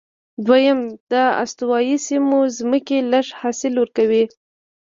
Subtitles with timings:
[0.45, 0.79] دویم،
[1.11, 1.13] د
[1.43, 4.23] استوایي سیمو ځمکې لږ حاصل ورکوي.